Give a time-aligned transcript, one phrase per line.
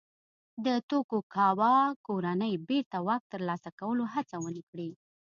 [0.65, 4.89] د توکوګاوا کورنۍ بېرته واک ترلاسه کولو هڅه ونه کړي.